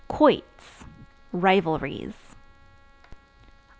Quoits 0.07 0.83
Rivalries. 1.31 2.15